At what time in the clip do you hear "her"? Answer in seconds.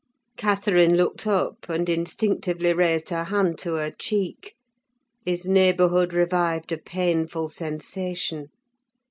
3.11-3.25, 3.75-3.91